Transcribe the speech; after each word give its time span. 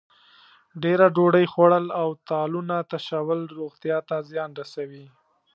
ډېره 0.83 1.05
ډوډۍ 1.15 1.45
خوړل 1.53 1.85
او 2.01 2.07
تالونه 2.29 2.75
تشول 2.91 3.41
روغتیا 3.57 3.97
ته 4.07 4.15
زیان 4.29 4.51
رسوي. 4.61 5.05